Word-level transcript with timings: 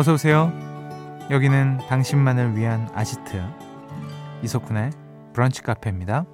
어서 0.00 0.14
오세요. 0.14 0.50
여기는 1.28 1.80
당신만을 1.86 2.56
위한 2.56 2.88
아지트 2.94 3.44
이석훈의 4.42 4.92
브런치 5.34 5.60
카페입니다. 5.60 6.24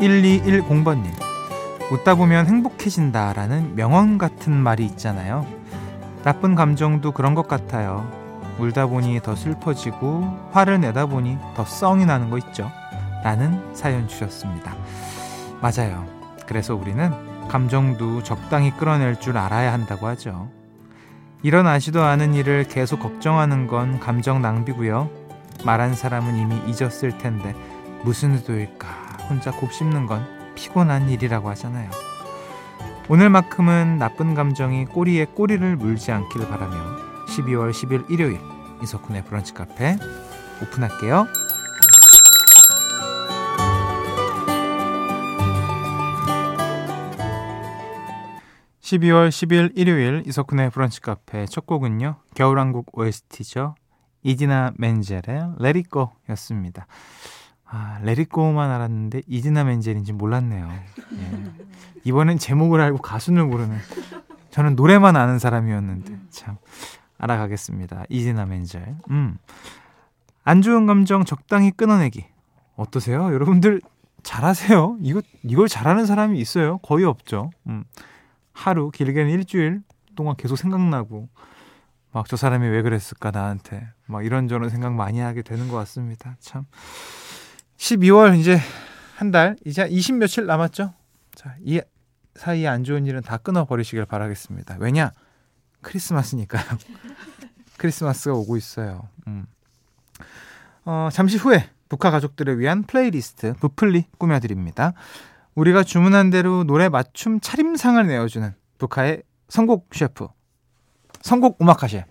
1210번님. 0.00 1.06
웃다 1.90 2.16
보면 2.16 2.44
행복해진다라는 2.44 3.74
명언 3.74 4.18
같은 4.18 4.52
말이 4.52 4.84
있잖아요. 4.84 5.46
나쁜 6.24 6.54
감정도 6.54 7.12
그런 7.12 7.34
것 7.34 7.48
같아요. 7.48 8.06
울다 8.58 8.88
보니 8.88 9.22
더 9.22 9.34
슬퍼지고 9.34 10.50
화를 10.52 10.78
내다 10.78 11.06
보니 11.06 11.38
더 11.56 11.64
썽이 11.64 12.04
나는 12.04 12.28
거 12.28 12.36
있죠. 12.36 12.70
라는 13.24 13.74
사연 13.74 14.08
주셨습니다. 14.08 14.74
맞아요. 15.60 16.06
그래서 16.46 16.74
우리는 16.74 17.10
감정도 17.48 18.22
적당히 18.22 18.70
끌어낼 18.70 19.18
줄 19.18 19.38
알아야 19.38 19.72
한다고 19.72 20.06
하죠. 20.08 20.50
일어나지도 21.42 22.02
않은 22.02 22.34
일을 22.34 22.64
계속 22.64 23.00
걱정하는 23.00 23.66
건 23.66 24.00
감정 24.00 24.42
낭비고요. 24.42 25.10
말한 25.64 25.94
사람은 25.94 26.36
이미 26.36 26.56
잊었을 26.66 27.18
텐데 27.18 27.54
무슨 28.04 28.34
의도일까 28.34 28.88
혼자 29.28 29.50
곱씹는 29.50 30.06
건 30.06 30.26
피곤한 30.54 31.08
일이라고 31.08 31.48
하잖아요. 31.50 31.90
오늘만큼은 33.08 33.98
나쁜 33.98 34.34
감정이 34.34 34.84
꼬리에 34.86 35.26
꼬리를 35.26 35.76
물지 35.76 36.12
않기를 36.12 36.48
바라며 36.48 36.76
12월 37.28 37.70
10일 37.70 38.10
일요일 38.10 38.38
이석훈의 38.82 39.24
브런치 39.24 39.54
카페 39.54 39.96
오픈할게요. 40.62 41.26
12월 48.88 49.28
10일 49.28 49.72
일요일 49.74 50.22
이석훈의 50.26 50.70
브런치 50.70 51.02
카페 51.02 51.44
첫 51.44 51.66
곡은요. 51.66 52.16
겨울왕국 52.34 52.98
OST죠. 52.98 53.74
이디나 54.22 54.72
멘젤의 54.78 55.56
Let 55.60 55.78
It 55.78 55.90
Go 55.92 56.08
였습니다. 56.30 56.86
아, 57.66 57.98
Let 58.00 58.22
It 58.22 58.30
Go만 58.32 58.70
알았는데 58.70 59.22
이디나 59.26 59.64
멘젤인지 59.64 60.14
몰랐네요. 60.14 60.70
예. 61.12 61.52
이번엔 62.04 62.38
제목을 62.38 62.80
알고 62.80 62.98
가수를 62.98 63.44
모르는 63.44 63.76
저는 64.50 64.74
노래만 64.74 65.16
아는 65.16 65.38
사람이었는데 65.38 66.16
참 66.30 66.56
알아가겠습니다. 67.18 68.04
이디나 68.08 68.46
멘젤. 68.46 68.96
음. 69.10 69.36
안 70.44 70.62
좋은 70.62 70.86
감정 70.86 71.26
적당히 71.26 71.72
끊어내기. 71.72 72.24
어떠세요? 72.76 73.34
여러분들 73.34 73.82
잘하세요? 74.22 74.96
이거 75.02 75.20
이걸 75.42 75.68
잘하는 75.68 76.06
사람이 76.06 76.40
있어요? 76.40 76.78
거의 76.78 77.04
없죠. 77.04 77.50
음. 77.66 77.84
하루 78.58 78.90
길게는 78.90 79.30
일주일 79.30 79.82
동안 80.16 80.34
계속 80.36 80.56
생각나고 80.56 81.28
막 82.12 82.26
저 82.26 82.36
사람이 82.36 82.66
왜 82.66 82.82
그랬을까 82.82 83.30
나한테 83.30 83.86
막 84.06 84.24
이런저런 84.24 84.70
생각 84.70 84.92
많이 84.94 85.20
하게 85.20 85.42
되는 85.42 85.68
것 85.68 85.76
같습니다. 85.76 86.36
참 86.40 86.66
12월 87.76 88.36
이제 88.38 88.58
한 89.14 89.30
달 89.30 89.56
이제 89.64 89.86
20 89.88 90.16
며칠 90.16 90.46
남았죠. 90.46 90.92
자, 91.34 91.54
이 91.64 91.80
사이에 92.34 92.66
안 92.66 92.82
좋은 92.84 93.06
일은 93.06 93.22
다 93.22 93.36
끊어 93.36 93.64
버리시길 93.64 94.04
바라겠습니다. 94.06 94.76
왜냐? 94.80 95.12
크리스마스니까요. 95.82 96.64
크리스마스가 97.78 98.34
오고 98.36 98.56
있어요. 98.56 99.08
음. 99.28 99.46
어, 100.84 101.08
잠시 101.12 101.36
후에 101.36 101.68
브카 101.88 102.10
가족들을 102.12 102.58
위한 102.58 102.82
플레이리스트 102.82 103.54
브플리 103.54 104.06
꾸며드립니다. 104.18 104.94
우리가 105.58 105.82
주문한 105.82 106.30
대로 106.30 106.62
노래 106.62 106.88
맞춤 106.88 107.40
차림상을 107.40 108.06
내어주는 108.06 108.54
브카의 108.78 109.24
선곡 109.48 109.88
셰프 109.92 110.28
선곡 111.22 111.60
음악하셰 111.60 112.04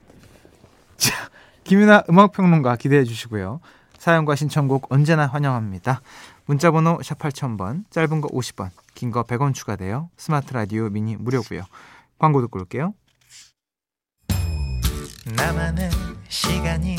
자 0.97 1.29
김윤하 1.63 2.03
음악평론가 2.09 2.75
기대해 2.75 3.05
주시고요. 3.05 3.61
사연과 3.97 4.35
신청곡 4.35 4.91
언제나 4.91 5.27
환영합니다. 5.27 6.01
문자번호 6.45 6.99
샵 7.03 7.19
8000번 7.19 7.89
짧은 7.89 8.19
거 8.19 8.27
50원 8.27 8.69
긴 8.95 9.11
거 9.11 9.23
100원 9.23 9.53
추가돼요 9.53 10.09
스마트 10.17 10.51
라디오 10.53 10.89
미니 10.89 11.15
무료고요. 11.15 11.61
광고 12.19 12.41
듣고 12.41 12.59
올게요. 12.59 12.93
나만의 15.37 15.89
시간이 16.27 16.97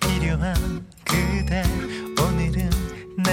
필요한 0.00 0.54
그대. 1.04 1.64
오늘은 2.22 2.87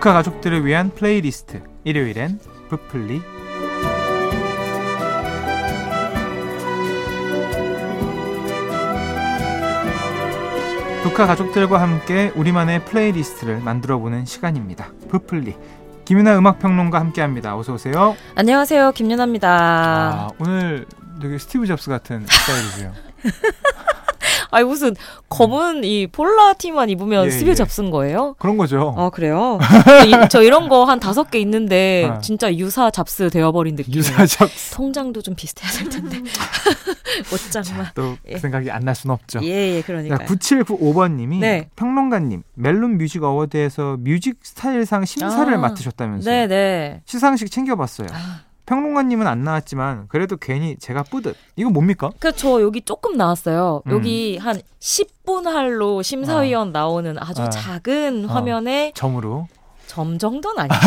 브카 0.00 0.14
가족들을 0.14 0.64
위한 0.64 0.88
플레이리스트 0.94 1.62
일요일엔 1.84 2.40
브플리 2.70 3.20
브카 11.02 11.26
가족들과 11.26 11.82
함께 11.82 12.32
우리만의 12.34 12.86
플레이리스트를 12.86 13.60
만들어보는 13.60 14.24
시간입니다. 14.24 14.88
브플리 15.10 15.54
김윤하 16.06 16.38
음악평론가 16.38 16.98
함께합니다. 16.98 17.58
어서 17.58 17.74
오세요. 17.74 18.16
안녕하세요, 18.36 18.92
김윤하입니다. 18.92 19.48
아, 19.50 20.28
오늘 20.38 20.86
되게 21.20 21.36
스티브 21.36 21.66
잡스 21.66 21.90
같은 21.90 22.24
스타일이세요. 22.26 22.94
아니 24.50 24.64
무슨 24.64 24.94
검은 25.28 25.84
이 25.84 26.06
폴라 26.06 26.54
티만 26.54 26.90
입으면 26.90 27.26
예, 27.26 27.30
스티브 27.30 27.48
예. 27.50 27.54
잡스인 27.54 27.90
거예요? 27.90 28.34
그런 28.38 28.56
거죠. 28.56 28.94
아 28.98 29.10
그래요? 29.10 29.58
저, 30.30 30.42
이런 30.42 30.68
거 30.68 30.84
한 30.84 30.98
다섯 31.00 31.30
개 31.30 31.38
있는데 31.40 32.08
아. 32.10 32.18
진짜 32.20 32.52
유사 32.54 32.90
잡스 32.90 33.30
되어버린 33.30 33.76
느낌. 33.76 33.94
유사 33.94 34.26
잡스. 34.26 34.74
통장도 34.74 35.22
좀 35.22 35.34
비슷해야 35.36 35.70
될 35.70 35.88
텐데. 35.88 36.18
옷장만. 37.32 37.88
또그 37.94 38.16
예. 38.28 38.38
생각이 38.38 38.70
안 38.70 38.80
날 38.80 38.94
수는 38.94 39.12
없죠. 39.12 39.40
예, 39.42 39.76
예 39.76 39.82
그러니까. 39.82 40.16
9795번님이 40.24 41.38
네. 41.40 41.68
평론가님 41.76 42.42
멜론 42.54 42.96
뮤직 42.98 43.22
어워드에서 43.22 43.98
뮤직 44.00 44.38
스타일상 44.42 45.04
심사를 45.04 45.52
아. 45.52 45.58
맡으셨다면서요. 45.58 46.34
네, 46.34 46.46
네. 46.46 47.02
시상식 47.04 47.50
챙겨봤어요. 47.50 48.08
아. 48.10 48.40
평론가님은 48.66 49.26
안 49.26 49.42
나왔지만 49.42 50.06
그래도 50.08 50.36
괜히 50.36 50.76
제가 50.78 51.02
뿌듯. 51.04 51.36
이거 51.56 51.70
뭡니까? 51.70 52.10
그저 52.18 52.60
여기 52.62 52.80
조금 52.82 53.16
나왔어요. 53.16 53.82
음. 53.86 53.92
여기 53.92 54.36
한 54.38 54.60
10분 54.80 55.44
할로 55.44 56.02
심사위원 56.02 56.68
어. 56.68 56.70
나오는 56.70 57.16
아주 57.18 57.42
어. 57.42 57.48
작은 57.48 58.26
어. 58.28 58.32
화면에 58.32 58.92
점으로 58.94 59.48
점 59.86 60.18
정도는 60.18 60.60
아니죠. 60.62 60.78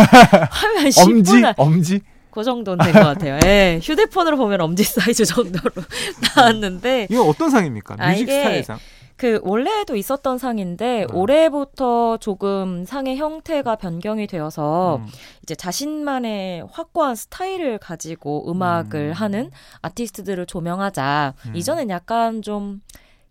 화면 0.50 0.86
10분 0.86 1.18
엄지 1.18 1.42
할. 1.44 1.53
엄지 1.57 2.00
그 2.31 2.44
정도는 2.44 2.83
된 2.86 2.94
것 2.94 3.00
같아요. 3.01 3.38
예. 3.45 3.80
휴대폰으로 3.83 4.38
보면 4.38 4.62
엄지 4.62 4.83
사이즈 4.83 5.25
정도로 5.25 5.69
나왔는데. 6.36 7.07
이거 7.12 7.21
어떤 7.24 7.50
상입니까? 7.50 7.95
뮤직 7.95 8.30
아, 8.30 8.33
스타일상? 8.33 8.80
그 9.23 9.39
원래도 9.41 9.95
있었던 9.95 10.37
상인데 10.37 11.05
음. 11.09 11.15
올해부터 11.15 12.17
조금 12.17 12.83
상의 12.83 13.15
형태가 13.15 13.77
변경이 13.77 14.27
되어서 14.27 14.97
음. 14.97 15.07
이제 15.43 15.55
자신만의 15.55 16.67
확고한 16.69 17.15
스타일을 17.15 17.77
가지고 17.77 18.51
음악을 18.51 18.99
음. 18.99 19.13
하는 19.13 19.49
아티스트들을 19.81 20.45
조명하자. 20.45 21.35
음. 21.45 21.55
이전엔 21.55 21.89
약간 21.89 22.41
좀 22.41 22.81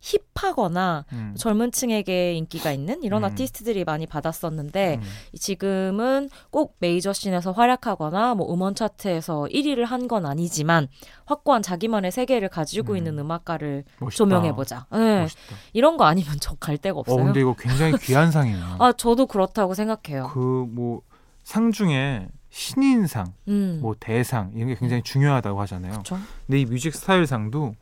힙하거나 0.03 1.05
음. 1.13 1.35
젊은 1.39 1.71
층에게 1.71 2.35
인기가 2.35 2.73
있는 2.73 3.03
이런 3.05 3.23
음. 3.23 3.27
아티스트들이 3.27 3.85
많이 3.85 4.07
받았었는데 4.07 4.97
음. 5.01 5.03
지금은 5.39 6.29
꼭 6.51 6.77
메이저 6.81 7.13
씬에서 7.13 7.53
활약하거나 7.53 8.35
뭐 8.35 8.53
음원 8.53 8.75
차트에서 8.75 9.47
1위를 9.51 9.87
한 9.87 10.03
건 10.09 10.27
아니지만 10.27 10.89
확고한 11.27 11.63
자기만의 11.63 12.11
세계를 12.11 12.49
가지고 12.49 12.95
음. 12.95 12.97
있는 12.99 13.19
음악가를 13.21 13.85
조명해 14.13 14.53
보자. 14.57 14.87
네. 14.91 15.29
이런 15.73 15.97
거 15.97 16.05
아니면 16.05 16.37
저 16.41 16.57
갈 16.59 16.77
데가 16.77 16.97
어, 16.99 17.01
없어요. 17.01 17.21
어, 17.21 17.25
근데 17.25 17.41
이거 17.41 17.55
굉장히 17.57 17.93
귀한 18.03 18.33
상이에요. 18.33 18.77
아, 18.81 18.93
저도 18.93 19.27
그렇다고 19.27 19.75
생각해요. 19.75 20.29
그 20.35 20.67
뭐 20.69 21.01
상 21.45 21.73
중에 21.73 22.29
신인상, 22.51 23.33
음. 23.49 23.79
뭐 23.83 23.95
대상 23.99 24.53
이런 24.55 24.69
게 24.69 24.75
굉장히 24.77 25.03
중요하다고 25.03 25.61
하잖아요. 25.63 25.93
그렇죠. 25.93 26.19
근데 26.47 26.61
이 26.61 26.65
뮤직 26.67 26.95
스타일상도 26.95 27.75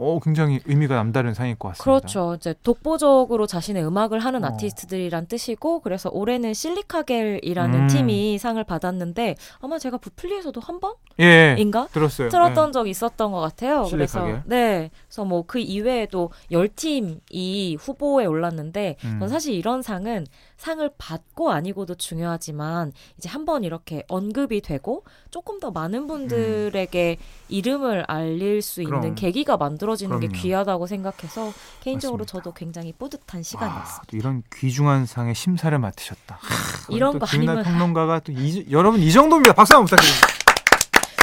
어 0.00 0.20
굉장히 0.22 0.60
의미가 0.64 0.94
남다른 0.94 1.34
상일 1.34 1.56
것 1.56 1.68
같습니다. 1.68 1.84
그렇죠. 1.84 2.34
이제 2.36 2.54
독보적으로 2.62 3.46
자신의 3.46 3.84
음악을 3.84 4.20
하는 4.20 4.44
어. 4.44 4.46
아티스트들이란 4.48 5.26
뜻이고 5.26 5.80
그래서 5.80 6.08
올해는 6.12 6.54
실리카겔이라는 6.54 7.80
음. 7.80 7.86
팀이 7.88 8.38
상을 8.38 8.62
받았는데 8.62 9.34
아마 9.60 9.78
제가 9.78 9.96
부플리에서도 9.98 10.60
한 10.60 10.78
예, 11.18 11.54
번인가 11.56 11.88
들었어요. 11.88 12.28
틀었던 12.28 12.70
적이 12.72 12.90
있었던 12.90 13.32
것 13.32 13.40
같아요. 13.40 13.84
그래서 13.90 14.20
실리카겔? 14.20 14.42
네, 14.46 14.90
그래서 15.08 15.24
뭐 15.24 15.42
그 15.48 15.58
이외에도 15.58 16.30
열 16.52 16.68
팀이 16.68 17.76
후보에 17.80 18.26
올랐는데 18.26 18.96
예. 19.02 19.08
음. 19.08 19.18
전 19.18 19.28
사실 19.28 19.54
이런 19.54 19.82
상은 19.82 20.26
상을 20.56 20.88
받고 20.98 21.50
아니고도 21.50 21.94
중요하지만 21.94 22.92
이제 23.16 23.28
한 23.28 23.48
번 23.48 23.64
이렇게 23.64 24.02
언급이 24.08 24.60
되고 24.60 25.04
조금 25.30 25.58
더 25.58 25.70
많은 25.70 26.06
분들에게 26.06 27.16
이름을 27.48 28.04
알릴 28.08 28.60
수 28.60 28.82
있는 28.82 28.96
음. 28.96 29.00
그럼. 29.00 29.14
계기가 29.14 29.56
만들어 29.56 29.87
지는 29.96 30.20
게 30.20 30.26
그럼요. 30.28 30.42
귀하다고 30.42 30.86
생각해서 30.86 31.52
개인적으로 31.80 32.22
맞습니다. 32.22 32.32
저도 32.32 32.52
굉장히 32.54 32.92
뿌듯한 32.92 33.40
아, 33.40 33.42
시간이었습니다. 33.42 34.02
또 34.10 34.16
이런 34.16 34.42
귀중한 34.54 35.06
상의 35.06 35.34
심사를 35.34 35.76
맡으셨다. 35.78 36.38
하, 36.40 36.86
이런 36.94 37.12
또거 37.18 37.26
아니면- 37.30 37.62
평론가가 37.64 38.20
또 38.20 38.32
이, 38.32 38.66
여러분 38.70 39.00
이 39.00 39.10
정도입니다. 39.12 39.54
박수 39.54 39.74
한번 39.74 39.86
부탁드립니다. 39.86 40.26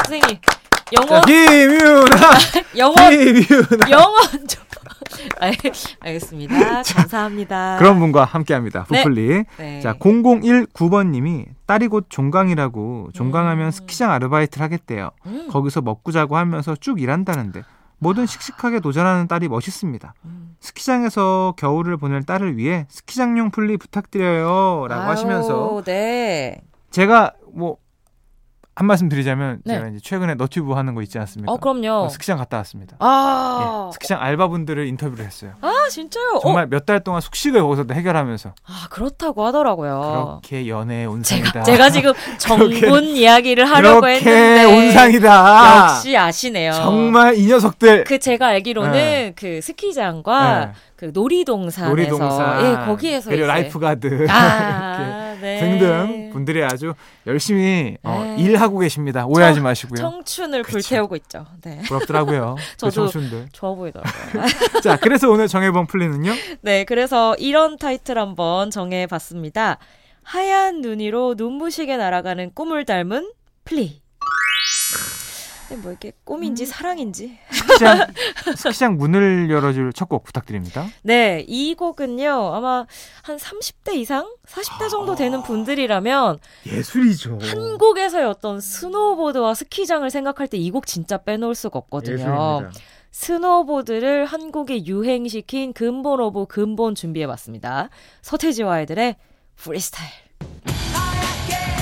선생님 0.04 0.40
자, 0.40 0.56
영원 1.02 1.22
김윤아, 1.26 2.30
영원 2.76 2.96
김윤아. 3.10 3.90
영원 3.90 4.22
좀 4.48 4.64
알, 5.40 5.52
알겠습니다. 6.00 6.82
감사합니다. 6.94 7.76
그런 7.78 7.98
분과 7.98 8.24
함께합니다. 8.24 8.86
네. 8.90 9.02
부플리. 9.02 9.44
네. 9.58 9.80
자, 9.80 9.94
0019번님이 9.94 11.46
딸이 11.66 11.88
곧 11.88 12.06
종강이라고 12.08 13.10
종강하면 13.12 13.66
음. 13.66 13.70
스키장 13.70 14.10
아르바이트를 14.12 14.62
하겠대요. 14.64 15.10
음, 15.26 15.48
거기서 15.50 15.80
먹고 15.80 16.12
자고 16.12 16.36
하면서 16.36 16.76
쭉 16.76 17.00
일한다는데 17.00 17.62
뭐든 17.98 18.26
씩씩하게 18.26 18.80
도전하는 18.80 19.26
딸이 19.28 19.48
멋있습니다. 19.48 20.14
음. 20.24 20.56
스키장에서 20.60 21.54
겨울을 21.56 21.96
보낼 21.96 22.22
딸을 22.22 22.56
위해 22.56 22.86
스키장용 22.90 23.50
플리 23.50 23.76
부탁드려요라고 23.76 25.02
아유, 25.02 25.10
하시면서 25.10 25.82
네. 25.84 26.60
제가 26.90 27.32
뭐 27.52 27.78
한 28.76 28.86
말씀 28.86 29.08
드리자면 29.08 29.62
네. 29.64 29.74
제가 29.74 29.88
이제 29.88 30.00
최근에 30.00 30.34
너튜브 30.34 30.74
하는 30.74 30.94
거 30.94 31.00
있지 31.00 31.18
않습니까? 31.18 31.50
어 31.50 31.56
그럼요. 31.56 32.04
어, 32.04 32.08
스키장 32.10 32.36
갔다 32.36 32.58
왔습니다. 32.58 32.98
아, 33.00 33.86
예, 33.88 33.92
스키장 33.94 34.20
알바분들을 34.20 34.86
인터뷰를 34.86 35.24
했어요. 35.24 35.54
아 35.62 35.72
진짜요? 35.88 36.40
정말 36.42 36.64
어? 36.64 36.66
몇달 36.70 37.00
동안 37.00 37.20
숙식을 37.20 37.60
거기서 37.62 37.84
해결하면서 37.92 38.50
아 38.66 38.86
그렇다고 38.90 39.44
하더라고요. 39.46 40.40
그렇게 40.42 40.68
연애의 40.68 41.06
온상이다. 41.06 41.62
제가 41.62 41.64
제가 41.64 41.90
지금 41.90 42.12
정군 42.38 43.04
이야기를 43.04 43.64
하려고 43.70 44.00
그렇게 44.02 44.18
했는데 44.30 44.64
온상이다. 44.64 45.84
역시 45.92 46.16
아시네요. 46.16 46.72
정말 46.72 47.36
이 47.36 47.46
녀석들. 47.46 48.04
그 48.04 48.18
제가 48.18 48.46
알기로는 48.48 48.92
네. 48.92 49.32
그 49.36 49.60
스키장과 49.62 50.58
네. 50.66 50.72
그 50.96 51.10
놀이동산에서 51.12 51.90
놀이동산, 51.90 52.64
예 52.64 52.86
거기에서 52.86 53.28
그리고 53.30 53.44
이제- 53.44 53.52
life 53.52 53.78
guard 53.78 54.06
이렇게 54.08 54.32
아, 54.32 55.25
네. 55.40 55.60
등등 55.60 56.30
분들이 56.32 56.62
아주 56.64 56.94
열심히 57.26 57.96
어, 58.02 58.22
네. 58.36 58.42
일하고 58.42 58.78
계십니다. 58.78 59.26
오해하지 59.26 59.60
마시고요. 59.60 59.96
청춘을 59.98 60.62
그쵸. 60.62 60.72
불태우고 60.78 61.16
있죠. 61.16 61.46
네. 61.62 61.80
부럽더라고요. 61.86 62.56
그 62.58 62.76
저도- 62.88 62.92
청춘들. 62.94 63.48
좋아 63.52 63.74
보이더라고요. 63.74 64.42
자, 64.82 64.96
그래서 64.96 65.30
오늘 65.30 65.48
정해본 65.48 65.86
플리는요. 65.86 66.32
네, 66.62 66.84
그래서 66.84 67.34
이런 67.38 67.76
타이틀 67.78 68.18
한번 68.18 68.70
정해봤습니다. 68.70 69.78
하얀 70.22 70.80
눈 70.80 71.03
위로 71.03 71.34
눈부시게 71.36 71.96
날아가는 71.96 72.52
꿈을 72.54 72.84
닮은 72.84 73.30
플리. 73.64 74.00
뭐 75.82 75.92
이게 75.92 76.12
꿈인지 76.24 76.64
음. 76.64 76.66
사랑인지. 76.66 77.38
스키장, 77.66 78.06
스키장 78.56 78.96
문을 78.96 79.50
열어줄 79.50 79.92
첫 79.92 80.06
곡 80.08 80.22
부탁드립니다. 80.24 80.86
네, 81.02 81.44
이 81.48 81.74
곡은요, 81.74 82.54
아마 82.54 82.86
한 83.22 83.36
30대 83.36 83.94
이상? 83.96 84.28
40대 84.46 84.88
정도 84.88 85.12
아. 85.12 85.16
되는 85.16 85.42
분들이라면 85.42 86.38
예술이죠. 86.66 87.38
한국에서의 87.42 88.24
어떤 88.26 88.60
스노보드와 88.60 89.54
스키장을 89.54 90.08
생각할 90.10 90.46
때 90.48 90.56
이 90.58 90.70
곡 90.70 90.86
진짜 90.86 91.18
빼놓을 91.18 91.54
수가 91.54 91.78
없거든요. 91.80 92.14
예술입니다. 92.14 92.70
스노보드를 93.10 94.26
한국에 94.26 94.84
유행시킨 94.86 95.72
근본 95.72 96.20
of 96.20 96.46
근본 96.46 96.94
준비해봤습니다. 96.94 97.88
서태지와 98.22 98.74
아이들의 98.74 99.16
프리스타일. 99.56 100.10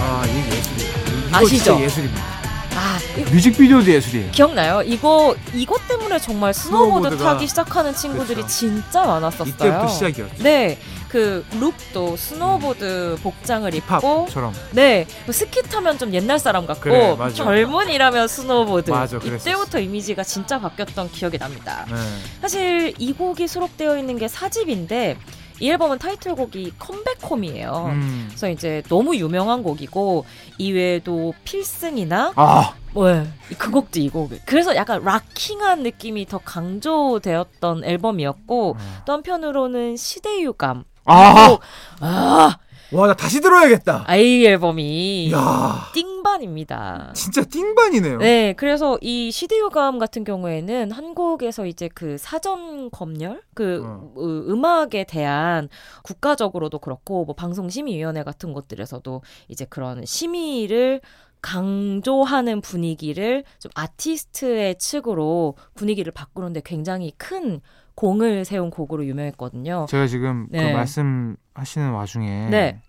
아, 0.01 0.23
이게 0.27 0.57
예술이에요. 0.57 0.95
이거 1.29 1.37
아시죠? 1.39 1.81
예술입니다. 1.81 2.34
아, 2.77 2.99
뮤직비디오도 3.33 3.87
예술이에요. 3.91 4.31
기억나요? 4.33 4.83
이거 4.83 5.35
이것 5.55 5.87
때문에 5.87 6.19
정말 6.19 6.53
스노보드 6.53 7.11
스노보드가- 7.11 7.23
타기 7.23 7.47
시작하는 7.47 7.95
친구들이 7.95 8.37
그렇죠. 8.37 8.49
진짜 8.49 9.05
많았었어요. 9.05 9.49
이때부터 9.49 9.89
시작이었죠. 9.89 10.43
네, 10.43 10.79
그 11.09 11.45
룩도 11.61 12.17
스노보드 12.17 13.19
복장을 13.23 13.73
입고. 13.75 14.27
네, 14.73 15.07
뭐 15.25 15.33
스키 15.33 15.63
타면 15.63 15.99
좀 15.99 16.13
옛날 16.15 16.39
사람 16.39 16.67
같고 16.67 16.83
그래. 16.83 17.33
젊은이라면 17.33 18.27
스노보드. 18.29 18.91
맞아. 18.91 19.19
이때부터 19.19 19.79
이미지가 19.79 20.25
진짜 20.25 20.59
바뀌었던 20.59 21.11
기억이 21.13 21.39
납니다. 21.39 21.87
네. 21.89 21.95
사실 22.41 22.93
이 22.99 23.13
곡이 23.13 23.47
수록되어 23.47 23.97
있는 23.99 24.19
게 24.19 24.27
4집인데 24.27 25.17
이 25.61 25.71
앨범은 25.71 25.99
타이틀곡이 25.99 26.75
컴백홈이에요. 26.79 27.91
음. 27.93 28.25
그래서 28.29 28.49
이제 28.51 28.83
너무 28.89 29.17
유명한 29.17 29.63
곡이고 29.63 30.25
이외에도 30.59 31.33
필승이나 31.45 32.33
아, 32.37 32.75
네, 32.95 33.27
그 33.59 33.71
곡도 33.71 34.01
이 34.01 34.09
곡. 34.09 34.33
그래서 34.47 34.75
약간 34.77 35.03
락킹한 35.03 35.83
느낌이 35.83 36.27
더 36.27 36.39
강조되었던 36.39 37.85
앨범이었고 37.85 38.77
또 39.05 39.13
한편으로는 39.13 39.97
시대유감. 39.97 40.85
아, 41.07 41.35
그리고 41.35 41.61
아, 42.01 42.57
와, 42.93 43.07
나 43.07 43.15
다시 43.15 43.41
들어야겠다. 43.41 44.05
아이 44.07 44.45
앨범이 44.47 45.33
야, 45.33 45.91
띵반입니다. 45.95 47.13
진짜 47.15 47.43
띵반이네요. 47.43 48.19
네, 48.19 48.55
그래서 48.57 48.99
이 49.01 49.31
시대유감 49.31 49.99
같은 49.99 50.25
경우에는 50.25 50.91
한국에서 50.91 51.67
이제 51.67 51.89
그 51.93 52.17
사전 52.19 52.91
검열, 52.91 53.43
그 53.55 53.83
어. 53.85 54.13
어, 54.17 54.21
음악에 54.21 55.05
대한 55.05 55.69
국가적으로도 56.03 56.79
그렇고 56.79 57.25
뭐 57.25 57.35
방송 57.35 57.69
심의 57.69 57.97
위원회 57.97 58.23
같은 58.23 58.53
곳들에서도 58.53 59.23
이제 59.49 59.65
그런 59.65 60.05
심의를 60.05 61.01
강조하는 61.45 62.63
분위기를 62.63 63.45
좀 63.59 63.71
아티스트의 63.75 64.79
측으로 64.79 65.57
분위기를 65.75 66.11
바꾸는데 66.11 66.63
굉장히 66.65 67.13
큰 67.19 67.61
공을 67.97 68.47
세운 68.47 68.71
곡으로 68.71 69.05
유명했거든요. 69.05 69.87
제가 69.89 70.07
지금 70.07 70.47
네. 70.51 70.71
그 70.71 70.77
말씀 70.77 71.37
하시는 71.55 71.91
와중에 71.91 72.49
네. 72.51 72.81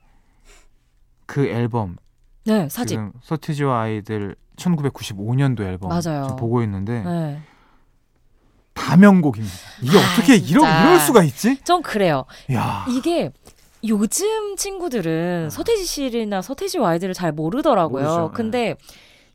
그 1.26 1.48
앨범 1.48 1.98
네, 2.46 2.68
사집. 2.70 2.90
지금 2.90 3.12
서티지와 3.24 3.82
아이들 3.82 4.36
1995년도 4.58 5.62
앨범 5.62 5.90
맞아요. 5.90 6.36
보고 6.38 6.62
있는데 6.64 7.04
네. 7.04 7.42
다 8.74 8.98
명곡입니다. 8.98 9.56
이게 9.82 9.98
아, 9.98 10.02
어떻게 10.02 10.40
진짜. 10.40 10.84
이럴 10.84 11.00
수가 11.00 11.24
있지? 11.24 11.58
좀 11.64 11.82
그래요. 11.82 12.26
야, 12.52 12.86
이게 12.90 13.32
요즘 13.88 14.56
친구들은 14.56 15.46
아. 15.48 15.50
서태지 15.50 15.86
씨나 15.86 16.42
서태지 16.42 16.80
아이들을 16.80 17.14
잘 17.14 17.32
모르더라고요. 17.32 18.04
모르죠. 18.04 18.32
근데 18.34 18.76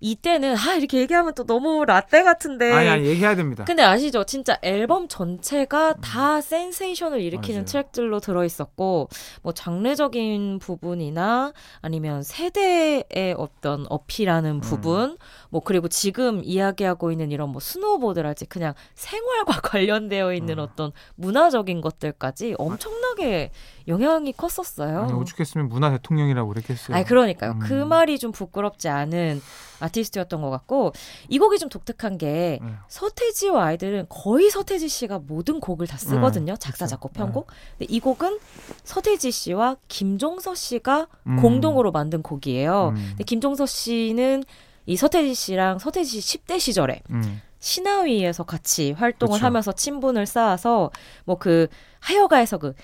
이때는 0.01 0.57
아 0.57 0.75
이렇게 0.75 0.99
얘기하면 0.99 1.35
또 1.35 1.45
너무 1.45 1.85
라떼 1.85 2.23
같은데. 2.23 2.73
아니 2.73 2.89
아니 2.89 3.07
얘기해야 3.07 3.35
됩니다. 3.37 3.65
근데 3.65 3.83
아시죠? 3.83 4.25
진짜 4.25 4.59
앨범 4.63 5.09
전체가 5.09 5.95
다 5.95 6.41
센세이션을 6.41 7.21
일으키는 7.21 7.61
맞아요. 7.61 7.65
트랙들로 7.67 8.21
들어 8.21 8.45
있었고 8.45 9.09
뭐 9.43 9.53
장르적인 9.53 10.59
부분이나 10.59 11.53
아니면 11.81 12.23
세대의 12.23 13.35
어떤 13.37 13.87
어필하는 13.89 14.57
음. 14.57 14.61
부분 14.61 15.19
뭐 15.51 15.61
그리고 15.63 15.89
지금 15.89 16.43
이야기하고 16.45 17.13
있는 17.13 17.31
이런 17.31 17.51
뭐 17.51 17.61
스노보드랄지 17.61 18.47
그냥 18.47 18.75
생활과 18.95 19.61
관련되어 19.63 20.33
있는 20.35 20.59
음. 20.59 20.65
어떤 20.65 20.93
문화적인 21.17 21.81
것들까지 21.81 22.55
엄청나게 22.59 23.51
영향이 23.89 24.33
컸었어요. 24.33 25.03
아니 25.03 25.13
오죽했으면 25.13 25.69
문화 25.69 25.91
대통령이라고 25.91 26.49
그랬겠어요. 26.49 26.97
아니 26.97 27.05
그러니까요. 27.05 27.53
음. 27.53 27.59
그 27.59 27.73
말이 27.73 28.19
좀 28.19 28.33
부끄럽지 28.33 28.89
않은 28.89 29.41
아티스트였던 29.81 30.41
것 30.43 30.51
같고 30.51 30.93
이 31.29 31.39
곡이 31.39 31.59
좀 31.59 31.69
독특한 31.69 32.19
게 32.19 32.59
네. 32.63 32.73
서태지와 32.89 33.65
아이들은 33.65 34.07
거의 34.09 34.51
서태지 34.51 34.89
씨가 34.89 35.21
모든 35.27 35.59
곡을 35.59 35.87
다 35.87 35.97
쓰거든요. 35.97 36.57
작사, 36.57 36.85
그쵸. 36.85 36.91
작곡, 36.91 37.13
편곡. 37.15 37.47
근데 37.79 37.93
이 37.93 37.99
곡은 37.99 38.39
서태지 38.85 39.31
씨와 39.31 39.77
김종서 39.89 40.55
씨가 40.55 41.09
음. 41.27 41.37
공동으로 41.41 41.91
만든 41.93 42.23
곡이에요. 42.23 42.93
음. 42.95 43.07
근데 43.11 43.25
김종서 43.25 43.67
씨는 43.67 44.45
이 44.91 44.97
서태지 44.97 45.35
씨랑 45.35 45.79
서태지 45.79 46.21
씨 46.21 46.39
10대 46.39 46.59
시절에 46.59 47.03
음. 47.11 47.41
신하위에서 47.61 48.43
같이 48.43 48.91
활동을 48.93 49.35
그쵸. 49.37 49.47
하면서 49.47 49.71
친분을 49.71 50.27
쌓아서 50.27 50.91
뭐 51.25 51.37
그 51.37 51.69
하여가에서 52.01 52.59
그 52.59 52.75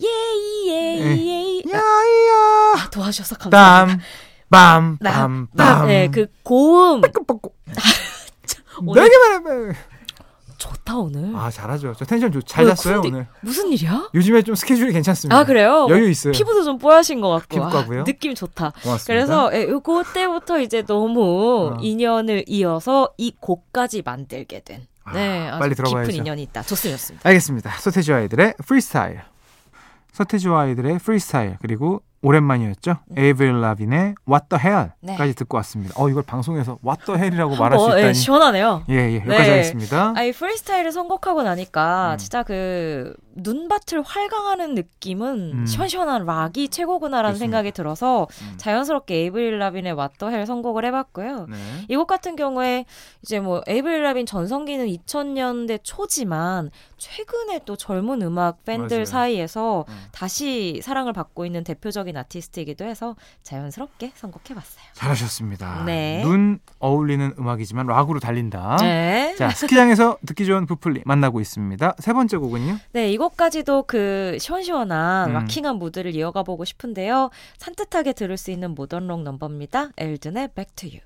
예이 0.00 0.68
예이 0.68 1.28
예이 1.28 1.62
야야 1.72 2.74
아, 2.76 2.88
도와주셔서 2.90 3.34
감사합니다. 3.36 4.00
땀 4.50 4.98
빰, 5.00 5.00
빰, 5.00 5.48
빰. 5.56 5.86
네, 5.86 6.08
그 6.08 6.26
고음. 6.44 7.00
내게 7.00 7.14
말해. 9.44 9.72
좋다 10.60 10.98
오늘. 10.98 11.34
아, 11.34 11.50
잘하죠. 11.50 11.94
저 11.98 12.04
텐션 12.04 12.30
좋, 12.30 12.42
잘 12.42 12.66
왜, 12.66 12.74
잤어요, 12.74 13.00
근데 13.00 13.16
오늘. 13.16 13.28
무슨 13.40 13.72
일이야? 13.72 14.10
요즘에 14.14 14.42
좀 14.42 14.54
스케줄이 14.54 14.92
괜찮습니다. 14.92 15.36
아 15.36 15.44
그래요? 15.44 15.86
여유 15.88 16.08
있어요. 16.08 16.32
피부도 16.32 16.62
좀 16.62 16.78
뽀얗신 16.78 17.20
것 17.20 17.30
같고. 17.30 17.56
피부과고요? 17.56 18.00
아, 18.02 18.04
느낌 18.04 18.34
좋다. 18.34 18.72
고맙습니다. 18.82 19.04
그래서 19.06 19.50
예, 19.54 19.68
요거 19.68 20.04
때부터 20.12 20.60
이제 20.60 20.82
너무 20.82 21.72
어. 21.72 21.78
인연을 21.80 22.44
이어서 22.46 23.10
이 23.16 23.34
곡까지 23.40 24.02
만들게 24.04 24.60
된. 24.60 24.86
아, 25.04 25.12
네, 25.14 25.50
빨리 25.50 25.70
깊은 25.70 25.84
들어봐야죠. 25.84 26.12
인연이 26.12 26.42
있다. 26.42 26.62
좋습니다. 26.62 27.20
알겠습니다. 27.24 27.70
서태지와 27.78 28.18
아이들의 28.18 28.54
프리스타일. 28.66 29.22
서태지와 30.12 30.60
아이들의 30.62 30.98
프리스타일 30.98 31.56
그리고 31.62 32.02
오랜만이었죠. 32.22 32.96
에이브릴 33.16 33.60
라빈의 33.60 34.14
What 34.28 34.46
the 34.50 34.60
Hell까지 34.62 35.30
네. 35.30 35.32
듣고 35.34 35.56
왔습니다. 35.58 35.94
어 35.96 36.08
이걸 36.08 36.22
방송에서 36.22 36.78
What 36.84 37.04
the 37.06 37.18
Hell이라고 37.18 37.56
말할 37.56 37.78
수 37.78 37.84
어, 37.86 37.88
있다니. 37.90 38.08
예, 38.08 38.12
시원하네요. 38.12 38.84
예, 38.90 38.94
예. 38.94 39.16
여기까지 39.16 39.42
네. 39.42 39.50
하겠습니다. 39.50 40.12
아이 40.16 40.32
프리스타일을 40.32 40.92
선곡하고 40.92 41.42
나니까 41.42 42.12
음. 42.12 42.18
진짜 42.18 42.42
그 42.42 43.14
눈밭을 43.42 44.02
활강하는 44.02 44.74
느낌은 44.74 45.52
음. 45.54 45.66
시원시원한 45.66 46.24
락이 46.24 46.68
최고구나라는 46.68 47.34
좋습니다. 47.34 47.44
생각이 47.56 47.72
들어서 47.72 48.26
음. 48.42 48.54
자연스럽게 48.56 49.14
에이브릴 49.14 49.58
라빈의 49.58 49.94
What 49.94 50.15
the 50.15 50.30
Hell 50.30 50.46
선곡을 50.46 50.84
해봤고요. 50.86 51.46
네. 51.48 51.56
이곡 51.88 52.06
같은 52.06 52.36
경우에 52.36 52.84
이제 53.22 53.40
뭐 53.40 53.62
에이브릴 53.66 54.02
라빈 54.02 54.26
전성기는 54.26 54.86
2000년대 54.86 55.80
초지만 55.82 56.70
최근에 56.98 57.60
또 57.64 57.76
젊은 57.76 58.22
음악 58.22 58.64
팬들 58.64 58.98
맞아요. 58.98 59.04
사이에서 59.04 59.84
음. 59.88 59.94
다시 60.12 60.80
사랑을 60.82 61.12
받고 61.12 61.46
있는 61.46 61.64
대표적인 61.64 62.16
아티스트이기도 62.16 62.84
해서 62.84 63.16
자연스럽게 63.42 64.12
선곡해봤어요. 64.14 64.84
잘하셨습니다. 64.94 65.84
네. 65.84 66.22
눈 66.22 66.58
어울리는 66.78 67.34
음악이지만 67.38 67.86
락으로 67.86 68.20
달린다. 68.20 68.76
네. 68.80 69.34
자, 69.38 69.50
스키장에서 69.50 70.18
듣기 70.26 70.44
좋은 70.46 70.66
브플리 70.66 71.02
만나고 71.06 71.40
있습니다. 71.40 71.94
세 71.98 72.12
번째 72.12 72.36
곡은요? 72.36 72.78
네, 72.92 73.10
이곡 73.10 73.29
까지도 73.36 73.84
그 73.84 74.36
시원시원한 74.40 75.30
음. 75.30 75.34
rocking한 75.34 75.76
무드를 75.76 76.14
이어가 76.14 76.42
보고 76.42 76.64
싶은데요. 76.64 77.30
산뜻하게 77.58 78.12
들을 78.12 78.36
수 78.36 78.50
있는 78.50 78.74
모던록 78.74 79.22
넘버입니다. 79.22 79.90
엘든의 79.96 80.48
Back 80.54 80.74
to 80.76 80.88
You. 80.88 81.00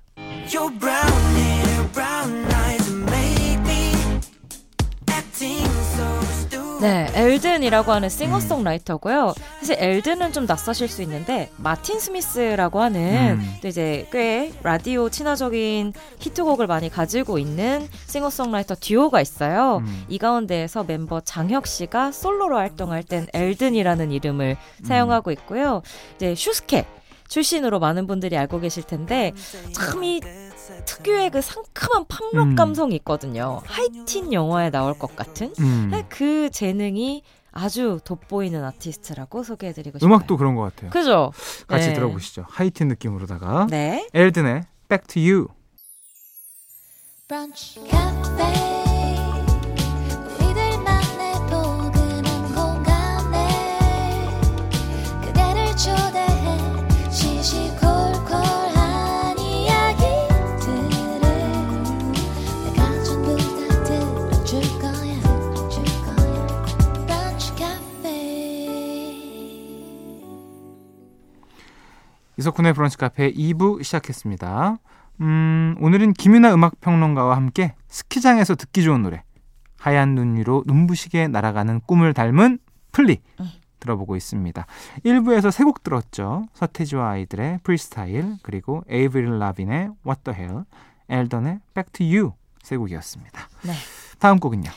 네, 6.85 7.07
엘든이라고 7.15 7.91
하는 7.91 8.09
싱어송라이터고요. 8.09 9.33
사실 9.59 9.75
엘든은 9.79 10.33
좀 10.33 10.45
낯서실 10.45 10.87
수 10.87 11.01
있는데 11.01 11.49
마틴 11.57 11.99
스미스라고 11.99 12.79
하는 12.79 13.39
음. 13.39 13.55
또 13.59 13.67
이제 13.67 14.07
꽤 14.11 14.53
라디오 14.61 15.09
친화적인 15.09 15.93
히트곡을 16.19 16.67
많이 16.67 16.89
가지고 16.89 17.39
있는 17.39 17.87
싱어송라이터 18.05 18.75
듀오가 18.79 19.19
있어요. 19.19 19.77
음. 19.77 20.05
이 20.09 20.19
가운데에서 20.19 20.83
멤버 20.83 21.21
장혁 21.21 21.65
씨가 21.65 22.11
솔로로 22.11 22.57
활동할 22.57 23.01
땐 23.01 23.25
엘든이라는 23.33 24.11
이름을 24.11 24.55
사용하고 24.83 25.31
있고요. 25.31 25.81
이제 26.17 26.35
슈스케 26.35 26.85
출신으로 27.27 27.79
많은 27.79 28.05
분들이 28.05 28.37
알고 28.37 28.59
계실 28.59 28.83
텐데 28.83 29.31
참 29.73 30.03
이 30.03 30.21
특유의 30.85 31.29
그 31.29 31.41
상큼한 31.41 32.05
팝록 32.07 32.47
음. 32.47 32.55
감성이 32.55 32.95
있거든요. 32.95 33.61
하이틴 33.65 34.33
영화에 34.33 34.69
나올 34.71 34.97
것 34.97 35.15
같은 35.15 35.53
음. 35.59 35.91
그 36.09 36.49
재능이 36.49 37.23
아주 37.51 37.99
돋보이는 38.03 38.63
아티스트라고 38.63 39.43
소개해드리고 39.43 39.99
싶어요. 39.99 40.07
음악도 40.07 40.37
그런 40.37 40.55
것 40.55 40.63
같아요. 40.63 40.89
그죠? 40.91 41.31
같이 41.67 41.87
네. 41.87 41.93
들어보시죠. 41.93 42.45
하이틴 42.49 42.89
느낌으로다가 42.89 43.67
네. 43.69 44.07
엘든의 44.13 44.63
Back 44.89 45.07
to 45.07 45.21
You. 45.21 45.47
브런치 47.27 47.79
이석훈의 72.45 72.73
브런치 72.73 72.97
카페 72.97 73.31
2부 73.31 73.83
시작했습니다. 73.83 74.77
음, 75.21 75.75
오늘은 75.79 76.13
김윤하 76.13 76.53
음악평론가와 76.53 77.35
함께 77.35 77.73
스키장에서 77.87 78.53
듣기 78.55 78.83
좋은 78.83 79.01
노래 79.01 79.23
하얀 79.79 80.13
눈 80.13 80.37
위로 80.37 80.63
눈부시게 80.67 81.27
날아가는 81.27 81.81
꿈을 81.87 82.13
닮은 82.13 82.59
플리 82.91 83.21
들어보고 83.79 84.15
있습니다. 84.15 84.65
1부에서 85.05 85.49
세 85.51 85.63
곡 85.63 85.81
들었죠. 85.83 86.45
서태지와 86.53 87.09
아이들의 87.11 87.59
프리스타일 87.63 88.35
그리고 88.43 88.83
에이브릴 88.89 89.39
라빈의 89.39 89.89
What 90.05 90.21
the 90.23 90.39
Hell 90.39 90.65
엘든의 91.09 91.59
Back 91.73 91.91
to 91.93 92.05
You 92.05 92.33
세 92.61 92.77
곡이었습니다. 92.77 93.49
네. 93.63 93.73
다음 94.19 94.39
곡은요. 94.39 94.69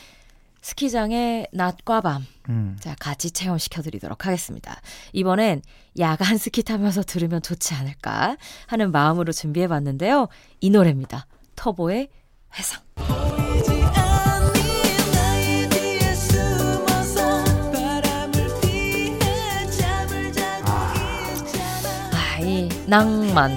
스키장의 0.61 1.47
낮과 1.51 2.01
밤. 2.01 2.25
음, 2.49 2.77
자, 2.79 2.95
같이 2.99 3.31
체험시켜 3.31 3.81
드리도록 3.81 4.25
하겠습니다. 4.25 4.81
이번엔 5.13 5.61
야간 5.99 6.37
스키 6.37 6.63
타면서 6.63 7.03
들으면 7.03 7.41
좋지 7.41 7.73
않을까 7.75 8.37
하는 8.67 8.91
마음으로 8.91 9.31
준비해 9.31 9.67
봤는데요. 9.67 10.27
이 10.59 10.69
노래입니다. 10.69 11.27
터보의 11.55 12.09
회상. 12.57 12.81
아, 22.11 22.39
이 22.41 22.69
낭만. 22.87 23.51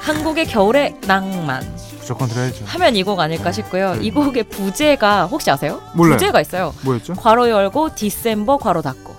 한국의 0.00 0.46
겨울의 0.46 1.00
낭만. 1.06 1.81
무조건 2.02 2.28
들어야죠. 2.28 2.64
하면 2.66 2.96
이 2.96 3.02
곡 3.04 3.20
아닐까 3.20 3.52
싶고요. 3.52 3.96
이 4.00 4.10
곡의 4.10 4.44
부제가 4.44 5.26
혹시 5.26 5.50
아세요? 5.50 5.80
몰라요. 5.94 6.16
부제가 6.16 6.40
있어요. 6.40 6.74
뭐였죠? 6.82 7.14
괄호 7.14 7.48
열고 7.48 7.94
디셈버 7.94 8.58
괄호 8.58 8.82
닫고 8.82 9.14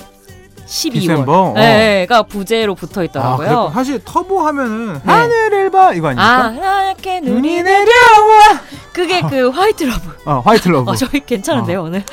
12월. 0.66 0.94
December? 0.94 1.32
어. 1.42 1.54
네,가 1.54 2.24
부제로 2.24 2.76
붙어 2.76 3.02
아, 3.02 3.04
있더라고요. 3.04 3.38
그랬구나. 3.48 3.70
사실 3.72 4.00
터보 4.04 4.42
하면은 4.48 4.94
네. 4.94 5.00
하늘을 5.06 5.70
봐 5.72 5.94
이거 5.94 6.08
아닙니까? 6.08 6.24
아, 6.46 6.48
하얗게 6.52 7.20
눈이 7.22 7.36
눈이 7.42 7.64
내려. 7.64 7.86
내려와. 7.86 8.62
그게 8.94 9.22
그 9.22 9.50
White 9.50 9.84
Love. 9.86 10.18
어, 10.26 10.42
White 10.46 10.70
Love. 10.70 10.92
어, 10.92 10.96
저희 10.96 11.26
괜찮은데요, 11.26 11.84
오늘. 11.84 12.04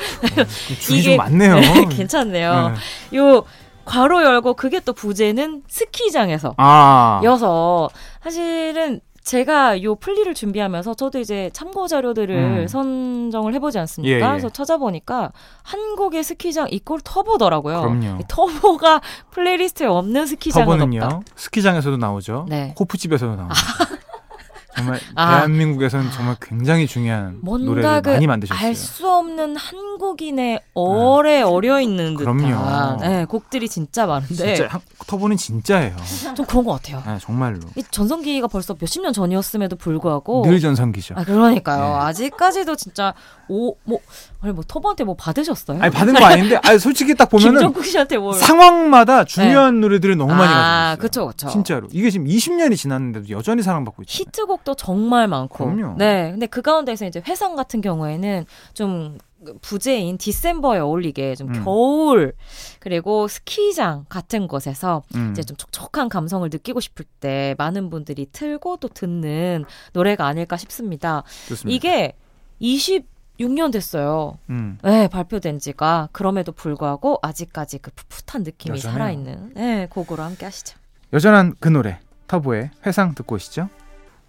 줄이 0.81 0.99
이게- 0.99 1.09
좀 1.11 1.17
많네요. 1.17 1.55
괜찮네요. 1.89 2.73
네. 3.11 3.17
요 3.17 3.43
괄호 3.85 4.23
열고 4.23 4.53
그게 4.55 4.79
또 4.79 4.93
부제는 4.93 5.63
스키장에서 5.67 6.53
아. 6.57 7.19
여서 7.23 7.89
사실은 8.23 8.99
제가 9.23 9.83
요 9.83 9.95
플리를 9.95 10.33
준비하면서 10.33 10.95
저도 10.95 11.19
이제 11.19 11.49
참고 11.53 11.87
자료들을 11.87 12.35
음. 12.35 12.67
선정을 12.67 13.53
해보지 13.53 13.77
않습니까? 13.79 14.11
예, 14.15 14.19
예. 14.19 14.27
그래서 14.27 14.49
찾아보니까 14.49 15.31
한국의 15.63 16.23
스키장 16.23 16.67
equal 16.71 17.01
터보더라고요. 17.03 17.81
그럼요. 17.81 18.19
이 18.19 18.23
터보가 18.27 19.01
플레이리스트에 19.31 19.87
없는 19.87 20.25
스키장은 20.25 20.65
터보는요. 20.65 21.03
없다. 21.03 21.19
스키장에서도 21.35 21.97
나오죠. 21.97 22.45
네. 22.49 22.73
호프집에서도 22.79 23.35
나오죠. 23.35 23.53
정말 24.81 24.99
아. 25.15 25.35
대한민국에서는 25.37 26.11
정말 26.11 26.35
굉장히 26.41 26.87
중요한 26.87 27.37
뭔가 27.41 27.65
노래를 27.65 28.01
그 28.01 28.09
많이 28.09 28.27
만드셨어요. 28.27 28.67
알수 28.67 29.09
없는 29.09 29.55
한국인의 29.55 30.61
얼에 30.73 31.41
어려 31.41 31.79
있는 31.79 32.15
듯한 32.17 32.37
그럼요. 32.37 32.97
네, 33.01 33.25
곡들이 33.25 33.67
진짜 33.69 34.05
많은데 34.05 34.55
진짜 34.55 34.67
한- 34.69 34.81
터보는 35.07 35.37
진짜예요. 35.37 35.95
좀 36.35 36.45
그런 36.45 36.63
것 36.63 36.73
같아요. 36.73 37.01
네, 37.05 37.17
정말로. 37.19 37.59
이 37.75 37.83
전성기가 37.89 38.47
벌써 38.47 38.75
몇십 38.79 39.01
년 39.01 39.13
전이었음에도 39.13 39.75
불구하고 39.75 40.43
늘 40.45 40.59
전성기죠. 40.59 41.15
아 41.17 41.23
그러니까요. 41.23 41.79
네. 41.83 42.05
아직까지도 42.05 42.75
진짜 42.75 43.13
오뭐 43.47 43.99
아니 44.41 44.53
뭐 44.53 44.63
터보한테 44.67 45.03
뭐 45.03 45.15
받으셨어요? 45.15 45.81
아니 45.81 45.91
받은 45.93 46.13
거 46.13 46.25
아닌데, 46.25 46.57
아니 46.63 46.79
솔직히 46.79 47.13
딱 47.15 47.29
보면은 47.29 47.53
김정국 47.53 47.85
씨한테 47.85 48.17
뭘? 48.17 48.33
상황마다 48.35 49.25
중요한 49.25 49.81
노래들을 49.81 50.15
너무 50.17 50.33
많이 50.33 50.47
가지고 50.47 50.59
있어요. 50.61 50.71
아, 50.71 50.95
그쵸, 50.95 51.27
그쵸. 51.27 51.49
진짜로 51.49 51.87
이게 51.91 52.09
지금 52.09 52.25
20년이 52.27 52.77
지났는데도 52.77 53.29
여전히 53.29 53.61
사랑받고 53.61 54.03
있죠. 54.03 54.23
히트곡도 54.23 54.70
정말 54.75 55.27
많고. 55.27 55.65
그럼요. 55.65 55.95
네. 55.97 56.31
근데 56.31 56.45
그 56.47 56.61
가운데서 56.61 57.05
이제 57.05 57.21
회상 57.27 57.55
같은 57.55 57.81
경우에는 57.81 58.45
좀 58.73 59.17
부제인 59.61 60.17
디셈버에 60.17 60.79
어울리게 60.79 61.35
좀 61.35 61.49
음. 61.49 61.63
겨울 61.63 62.33
그리고 62.79 63.27
스키장 63.27 64.05
같은 64.07 64.47
곳에서 64.47 65.03
음. 65.15 65.31
이제 65.31 65.43
좀 65.43 65.57
촉촉한 65.57 66.09
감성을 66.09 66.47
느끼고 66.51 66.79
싶을 66.79 67.05
때 67.19 67.55
많은 67.57 67.89
분들이 67.89 68.27
틀고 68.31 68.77
또 68.77 68.87
듣는 68.87 69.65
노래가 69.93 70.27
아닐까 70.27 70.57
싶습니다. 70.57 71.23
좋습니다. 71.47 71.75
이게 71.75 72.15
26년 72.61 73.71
됐어요. 73.71 74.37
음. 74.49 74.77
네, 74.83 75.07
발표된 75.07 75.59
지가 75.59 76.09
그럼에도 76.11 76.51
불구하고 76.51 77.17
아직까지 77.21 77.79
그 77.79 77.91
풋풋한 77.91 78.43
느낌이 78.43 78.77
여전해요. 78.77 78.93
살아있는 78.93 79.53
네, 79.55 79.87
곡으로 79.89 80.21
함께 80.23 80.45
하시죠. 80.45 80.77
여전한 81.13 81.55
그 81.59 81.67
노래 81.67 81.99
터보의 82.27 82.69
회상 82.85 83.15
듣고 83.15 83.35
오시죠. 83.35 83.69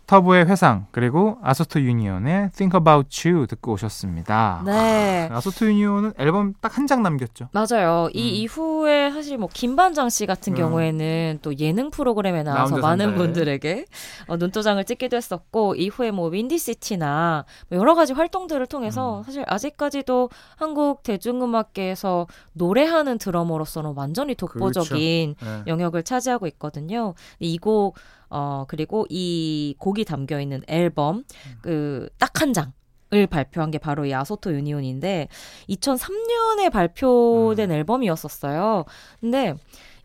터보의 0.06 0.46
회상 0.46 0.86
그리고 0.90 1.38
아소토 1.42 1.80
유니온의 1.80 2.50
Think 2.52 2.76
About 2.78 3.28
You 3.28 3.46
듣고 3.46 3.72
오셨습니다. 3.72 4.62
네. 4.66 5.28
아 5.32 5.40
소토 5.40 5.66
유니온은 5.66 6.12
앨범 6.18 6.54
딱 6.60 6.76
한 6.76 6.86
장 6.86 7.02
남겼죠. 7.02 7.48
맞아요. 7.52 8.08
이 8.12 8.20
음. 8.22 8.34
이후에 8.42 9.10
사실 9.12 9.38
뭐 9.38 9.48
김반장 9.52 10.10
씨 10.10 10.26
같은 10.26 10.52
음. 10.54 10.56
경우에는 10.58 11.38
또 11.40 11.56
예능 11.58 11.90
프로그램에 11.90 12.42
나와서 12.42 12.76
많은 12.78 13.06
산다에. 13.06 13.18
분들에게 13.18 13.84
어, 14.26 14.36
눈도장을 14.36 14.84
찍기도 14.84 15.16
했었고 15.16 15.76
이후에 15.76 16.10
뭐 16.10 16.28
윈디시티나 16.28 17.44
뭐 17.70 17.78
여러 17.78 17.94
가지 17.94 18.12
활동들을 18.12 18.66
통해서 18.66 19.18
음. 19.18 19.22
사실 19.22 19.44
아직까지도 19.46 20.28
한국 20.56 21.02
대중음악계에서 21.04 22.26
노래하는 22.54 23.18
드러머로서는 23.18 23.92
완전히 23.96 24.34
독보적인 24.34 25.36
네. 25.40 25.62
영역을 25.66 26.02
차지하고 26.02 26.46
있거든요. 26.48 27.14
이 27.38 27.58
곡, 27.58 27.94
어, 28.32 28.64
그리고 28.68 29.06
이 29.10 29.74
곡이 29.78 30.04
담겨 30.04 30.40
있는 30.40 30.62
앨범, 30.66 31.24
그, 31.62 32.08
딱 32.18 32.40
한 32.40 32.52
장 32.52 32.72
을 33.14 33.26
발표한 33.26 33.70
게 33.70 33.76
바로 33.76 34.06
이 34.06 34.14
아소토 34.14 34.54
유니온인데, 34.54 35.28
2003년에 35.68 36.72
발표된 36.72 37.70
앨범이었었어요. 37.70 38.86
근데, 39.20 39.54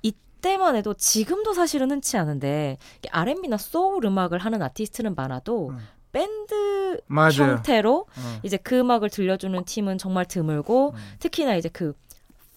이때만 0.01 0.75
해도 0.75 0.93
지금도 0.93 1.53
사실은 1.53 1.89
흔치 1.89 2.17
않은데, 2.17 2.77
R&B나 3.09 3.55
소울 3.57 4.03
음악을 4.05 4.39
하는 4.39 4.61
아티스트는 4.61 5.15
많아도, 5.15 5.69
음. 5.69 5.77
밴드 6.11 6.99
맞아요. 7.07 7.31
형태로 7.53 8.07
어. 8.09 8.39
이제 8.43 8.57
그 8.57 8.77
음악을 8.79 9.09
들려주는 9.09 9.63
팀은 9.63 9.97
정말 9.97 10.25
드물고, 10.25 10.89
음. 10.93 10.97
특히나 11.19 11.55
이제 11.55 11.69
그, 11.69 11.93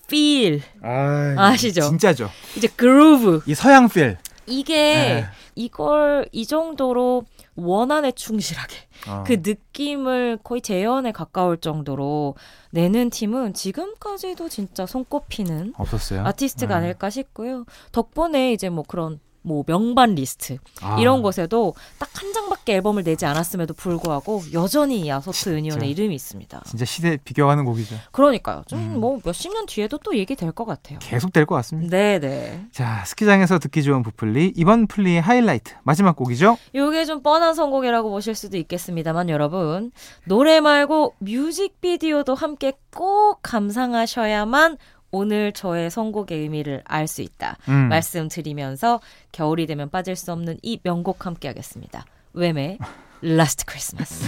feel, 0.07 0.63
아, 0.83 1.35
아시죠? 1.37 1.83
진짜죠. 1.83 2.29
이제 2.57 2.67
그루브, 2.67 3.43
이 3.47 3.55
서양 3.55 3.89
필. 3.89 4.19
이게 4.47 4.75
네. 4.75 5.25
이걸 5.55 6.29
이 6.33 6.47
정도로 6.47 7.25
원한에 7.57 8.13
충실하게 8.13 8.75
어. 9.09 9.25
그 9.27 9.41
느낌을 9.45 10.39
거의 10.43 10.61
재현에 10.61 11.13
가까울 11.13 11.59
정도로 11.59 12.35
내는 12.71 13.11
팀은 13.11 13.55
지금까지도 13.55 14.49
진짜 14.49 14.87
손꼽히는 14.87 15.75
없었어요. 15.77 16.25
아티스트가 16.25 16.79
네. 16.79 16.85
아닐까 16.85 17.11
싶고요. 17.11 17.65
덕분에 17.93 18.53
이제 18.53 18.69
뭐 18.69 18.85
그런 18.87 19.21
뭐 19.43 19.65
명반 19.67 20.15
리스트 20.15 20.59
아. 20.83 20.97
이런 21.01 21.23
곳에도 21.23 21.75
딱 21.99 22.11
한 22.21 22.35
장밖에 22.35 22.75
앨범을 22.75 23.03
내지 23.03 23.25
않았음에도 23.25 23.73
불구하고 23.73 24.43
여전히 24.53 25.09
진짜. 25.53 25.57
유니온의 25.57 25.91
이름이 25.91 26.15
있습니다. 26.15 26.63
진짜 26.67 26.85
시대 26.85 27.17
비교하는 27.17 27.65
곡이죠. 27.65 27.97
그러니까요. 28.13 28.63
좀 28.67 28.79
음. 28.79 29.01
뭐 29.01 29.19
몇십 29.25 29.51
년 29.55 29.65
뒤에도 29.65 29.97
또 29.99 30.15
얘기 30.19 30.37
될 30.37 30.53
것 30.53 30.67
같아요. 30.67 30.99
계속 31.01 31.33
될 31.33 31.47
것 31.47 31.55
같습니다. 31.55 31.91
네네. 31.97 32.67
자, 32.73 33.03
스키장에서 33.07 33.59
듣기 33.59 33.83
좋은 33.83 34.03
브플리 34.03 34.53
이번 34.55 34.87
플리의 34.87 35.23
하이라이트 35.23 35.75
마지막 35.83 36.15
곡이죠. 36.15 36.59
요게 36.75 37.07
좀 37.07 37.23
뻔한 37.23 37.55
선곡이라고 37.55 38.11
보실 38.11 38.35
수도 38.35 38.59
있겠습니다만 38.59 39.31
여러분 39.31 39.91
노래 40.27 40.61
말고 40.61 41.15
뮤직비디오도 41.21 42.35
함께 42.35 42.75
꼭 42.95 43.39
감상하셔야만 43.43 44.77
오늘 45.11 45.53
저의 45.53 45.91
선곡의 45.91 46.39
의미를 46.39 46.83
알 46.85 47.07
수 47.07 47.23
있다 47.23 47.57
음. 47.69 47.89
말씀드리면서 47.89 49.01
겨울이 49.33 49.67
되면 49.67 49.91
빠질 49.91 50.15
수 50.17 50.33
없는 50.33 50.59
이 50.63 50.79
명곡 50.83 51.27
함께 51.27 51.49
하겠습니다. 51.49 52.05
웸의 52.35 52.79
Last 53.25 53.65
Christmas. 53.69 54.25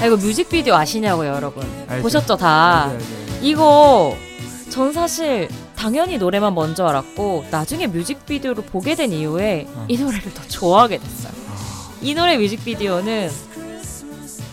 아, 0.00 0.06
이거 0.06 0.16
뮤직비디오 0.16 0.74
아시냐고요, 0.74 1.28
여러분? 1.34 1.64
알죠. 1.88 2.02
보셨죠, 2.02 2.36
다? 2.36 2.88
네, 2.92 2.98
네. 2.98 3.38
이거 3.42 4.16
전 4.70 4.92
사실 4.92 5.48
당연히 5.74 6.18
노래만 6.18 6.54
먼저 6.54 6.86
알았고 6.86 7.46
나중에 7.50 7.88
뮤직비디오를 7.88 8.62
보게 8.64 8.94
된 8.94 9.12
이후에 9.12 9.66
어. 9.74 9.86
이 9.88 9.98
노래를 9.98 10.32
더 10.34 10.42
좋아하게 10.46 10.98
됐어요. 10.98 11.32
아. 11.48 11.92
이 12.00 12.14
노래 12.14 12.36
뮤직비디오는 12.36 13.28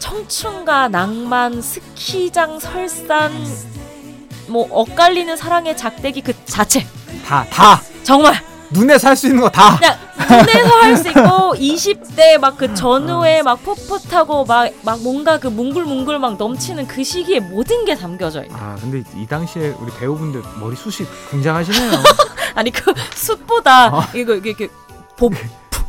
청춘과 0.10 0.90
낭만, 0.90 1.64
스키장 1.64 2.60
설산, 2.60 3.32
뭐 4.48 4.68
엇갈리는 4.70 5.36
사랑의 5.36 5.76
작대기 5.76 6.22
그 6.22 6.34
자체 6.46 6.86
다, 7.26 7.44
다 7.50 7.82
정말 8.04 8.36
눈에 8.70 9.00
살수 9.00 9.26
있는 9.28 9.42
거 9.42 9.50
다. 9.50 9.78
그냥 9.78 9.98
눈에서 10.30 10.76
할 10.80 10.98
수 10.98 11.08
있고 11.10 11.56
20대 11.58 12.38
막 12.38 12.56
그 12.58 12.74
전후에 12.76 13.42
막 13.42 13.60
풋풋하고 13.64 14.46
막 14.46 14.72
막 14.84 15.02
뭔가 15.02 15.40
그 15.40 15.48
뭉글뭉글 15.48 16.20
막 16.20 16.38
넘치는 16.38 16.86
그 16.88 17.04
시기에 17.04 17.40
모든 17.40 17.84
게 17.86 17.96
담겨져 17.96 18.44
있는. 18.44 18.56
아, 18.56 18.76
근데 18.80 19.04
이 19.20 19.26
당시에 19.26 19.74
우리 19.80 19.92
배우분들 20.00 20.44
머리 20.60 20.76
숱이 20.76 21.08
굉장하시네요. 21.32 21.92
아니 22.54 22.70
그 22.70 22.94
숫보다 23.16 23.88
어. 23.88 24.04
이거 24.14 24.36
이게 24.36 24.52
이게 24.52 24.68
보, 25.18 25.32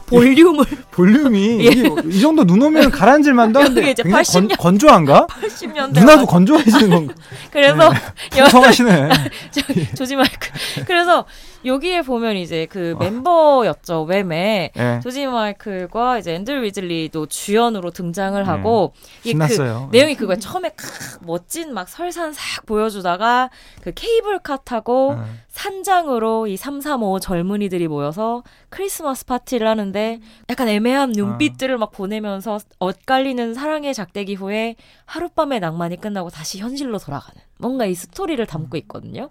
볼륨을 0.07 0.65
볼륨이 0.91 1.61
예. 1.67 1.69
이게 1.69 1.91
이 2.07 2.21
정도 2.21 2.45
눈 2.45 2.63
오면 2.63 2.91
가라앉을 2.91 3.35
만도 3.35 3.61
한데 3.61 3.83
굉장히 3.83 4.11
80년 4.11 4.57
건, 4.57 4.79
조한가 4.79 5.27
80년대 5.29 6.01
누나도 6.01 6.27
건조해지는 6.27 6.91
건가? 6.91 7.15
그래서 7.51 7.93
여, 8.37 8.43
풍성하시네. 8.45 9.09
저기 9.51 9.95
조지 9.95 10.17
마이클 10.17 10.53
그래서 10.87 11.25
여기에 11.65 12.03
보면 12.03 12.37
이제 12.37 12.67
그 12.67 12.95
멤버였죠 12.99 14.07
웸에 14.07 14.71
예. 14.77 15.01
조지 15.03 15.27
마이클과 15.27 16.19
이제 16.19 16.35
앤드류 16.35 16.63
위즐리도 16.63 17.27
주연으로 17.27 17.91
등장을 17.91 18.47
하고 18.47 18.93
이게 19.21 19.33
그 19.37 19.47
신났어요. 19.49 19.89
내용이 19.93 20.15
그거야 20.15 20.37
처음에 20.37 20.71
칵 20.71 21.27
멋진 21.27 21.75
막 21.75 21.89
설산 21.89 22.33
싹 22.33 22.67
보여주다가 22.67 23.51
그 23.83 23.93
케이블카 23.93 24.59
타고 24.59 25.13
어. 25.13 25.25
산장으로 25.49 26.47
이 26.47 26.57
3, 26.57 26.81
3, 26.81 27.03
5 27.03 27.19
젊은이들이 27.19 27.89
모여서 27.89 28.43
크리스마스 28.69 29.25
파티를 29.25 29.67
하는데 29.67 30.21
약간 30.51 30.69
애매한 30.69 31.13
눈빛들을 31.13 31.77
막 31.79 31.91
보내면서 31.93 32.59
엇갈리는 32.79 33.55
사랑의 33.55 33.95
작대기 33.95 34.35
후에 34.35 34.77
하룻밤의 35.07 35.61
낭만이 35.61 35.97
끝나고 36.01 36.31
다시 36.31 36.59
현실로 36.59 36.99
돌아가는 36.99 37.41
뭔가 37.59 37.87
이 37.87 37.95
스토리를 37.95 38.45
담고 38.47 38.77
있거든요. 38.79 39.31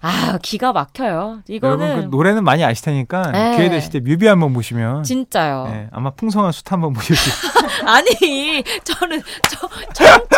아 0.00 0.38
기가 0.42 0.72
막혀요. 0.72 1.10
여러분 1.12 1.42
그 1.46 1.52
이거는 1.52 2.10
노래는 2.10 2.44
많이 2.44 2.64
아실 2.64 2.84
테니까 2.84 3.32
네. 3.32 3.56
기회 3.56 3.68
되실 3.68 3.90
때 3.92 4.00
뮤비 4.00 4.26
한번 4.26 4.52
보시면 4.52 5.02
진짜요. 5.02 5.66
예, 5.70 5.88
아마 5.92 6.10
풍성한 6.10 6.52
숯 6.52 6.70
한번 6.72 6.92
보실 6.92 7.16
수. 7.16 7.30
아니 7.86 8.62
저는 8.84 9.22
저 9.50 9.68
청춘, 9.94 10.28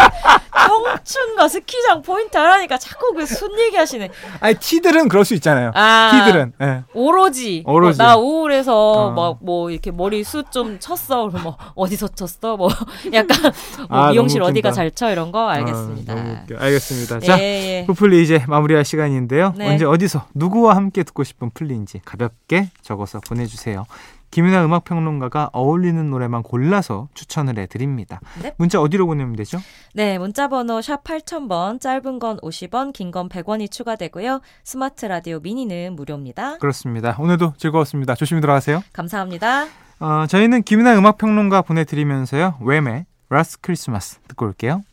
청춘과 1.04 1.48
스키장 1.48 2.02
포인트 2.02 2.36
하라니까 2.36 2.78
자꾸 2.78 3.12
그 3.14 3.20
순 3.26 3.56
얘기하시네. 3.58 4.08
아니 4.40 4.54
티들은 4.56 5.08
그럴 5.08 5.24
수 5.24 5.34
있잖아요. 5.34 5.70
아 5.74 6.10
티들은 6.26 6.52
예. 6.62 6.82
오로지, 6.94 7.62
오로지. 7.66 7.98
뭐, 7.98 8.06
나 8.06 8.16
우울해서 8.16 8.92
어. 9.14 9.36
막뭐 9.40 9.70
이렇게 9.70 9.90
머리 9.90 10.24
숱좀 10.24 10.78
쳤어. 10.80 11.28
그럼 11.28 11.42
뭐 11.44 11.56
어디서 11.74 12.08
쳤어? 12.08 12.56
뭐 12.56 12.68
약간 13.12 13.52
뭐 13.88 13.98
아, 13.98 14.10
미용실 14.10 14.42
어디가. 14.42 14.72
잘 14.72 14.90
쳐 14.90 15.10
이런 15.10 15.30
거 15.30 15.48
알겠습니다. 15.48 16.12
아. 16.14 16.44
알겠습니다. 16.58 17.16
예, 17.22 17.26
자, 17.26 17.38
예. 17.40 17.84
부플리 17.86 18.22
이제 18.22 18.42
마무리할 18.48 18.84
시간인데요. 18.84 19.49
네. 19.56 19.68
언제 19.70 19.84
어디서 19.84 20.26
누구와 20.34 20.76
함께 20.76 21.02
듣고 21.02 21.24
싶은 21.24 21.50
플리인지 21.50 22.00
가볍게 22.04 22.70
적어서 22.82 23.20
보내주세요. 23.20 23.84
김윤아 24.30 24.64
음악평론가가 24.64 25.50
어울리는 25.52 26.08
노래만 26.08 26.44
골라서 26.44 27.08
추천을 27.14 27.58
해드립니다. 27.58 28.20
네. 28.40 28.54
문자 28.58 28.80
어디로 28.80 29.06
보내면 29.06 29.34
되죠? 29.34 29.58
네, 29.92 30.18
문자 30.18 30.46
번호 30.46 30.80
샵 30.80 31.02
8000번, 31.02 31.80
짧은 31.80 32.20
건 32.20 32.36
50원, 32.38 32.92
긴 32.92 33.10
건 33.10 33.28
100원이 33.28 33.68
추가되고요. 33.72 34.40
스마트 34.62 35.06
라디오 35.06 35.40
미니는 35.40 35.96
무료입니다. 35.96 36.58
그렇습니다. 36.58 37.16
오늘도 37.18 37.54
즐거웠습니다. 37.56 38.14
조심히 38.14 38.40
들어가세요. 38.40 38.84
감사합니다. 38.92 39.66
어, 39.98 40.26
저희는 40.28 40.62
김윤하 40.62 40.96
음악평론가 40.96 41.62
보내드리면서요. 41.62 42.58
Wham의 42.60 43.06
Last 43.30 43.58
Christmas 43.62 44.20
듣고 44.28 44.46
올게요. 44.46 44.84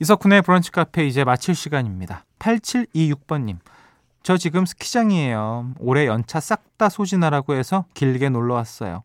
이석훈의 0.00 0.42
브런치 0.42 0.72
카페 0.72 1.06
이제 1.06 1.22
마칠 1.22 1.54
시간입니다. 1.54 2.24
8726번님. 2.40 3.58
저 4.22 4.36
지금 4.36 4.66
스키장이에요. 4.66 5.74
올해 5.78 6.06
연차 6.06 6.40
싹 6.40 6.70
다 6.80 6.88
소진하라고 6.88 7.52
해서 7.52 7.84
길게 7.92 8.30
놀러 8.30 8.54
왔어요. 8.54 9.02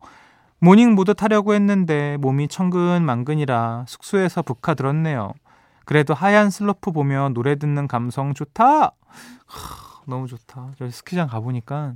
모닝보드 0.60 1.12
타려고 1.12 1.52
했는데 1.52 2.16
몸이 2.16 2.48
천근만근이라 2.48 3.84
숙소에서 3.86 4.40
브카 4.40 4.72
들었네요. 4.72 5.34
그래도 5.84 6.14
하얀 6.14 6.48
슬로프 6.48 6.92
보며 6.92 7.28
노래 7.34 7.56
듣는 7.56 7.86
감성 7.86 8.32
좋다. 8.32 8.64
하, 8.72 8.92
너무 10.06 10.26
좋다. 10.26 10.70
저 10.78 10.88
스키장 10.88 11.28
가보니까 11.28 11.92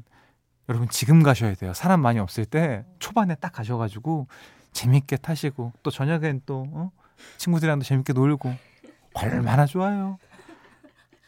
여러분 0.68 0.86
지금 0.90 1.22
가셔야 1.22 1.54
돼요. 1.54 1.72
사람 1.72 2.02
많이 2.02 2.18
없을 2.18 2.44
때 2.44 2.84
초반에 2.98 3.36
딱 3.36 3.52
가셔가지고 3.52 4.26
재밌게 4.72 5.16
타시고 5.16 5.72
또 5.82 5.90
저녁엔 5.90 6.42
또 6.44 6.66
어? 6.72 6.90
친구들이랑도 7.38 7.86
재밌게 7.86 8.12
놀고 8.12 8.54
얼마나 9.14 9.64
좋아요. 9.64 10.18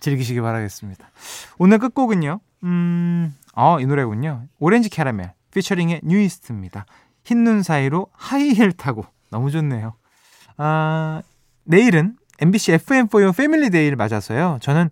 즐기시기 0.03 0.41
바라겠습니다. 0.41 1.11
오늘 1.59 1.79
끝곡은요. 1.79 2.41
음, 2.65 3.35
어, 3.55 3.81
이 3.81 3.87
노래군요. 3.87 4.45
오렌지 4.59 4.89
캐러멜 4.91 5.33
피처링의 5.53 6.01
뉴이스트입니다. 6.05 6.85
흰 7.25 7.45
눈 7.45 7.63
사이로 7.63 8.09
하이힐 8.13 8.73
타고 8.73 9.07
너무 9.31 9.51
좋네요. 9.51 9.95
아, 10.57 11.23
내일은 11.65 12.17
MBC 12.41 12.73
FM4U 12.73 13.37
패밀리 13.37 13.71
데이를 13.71 13.97
맞아서요. 13.97 14.59
저는 14.61 14.91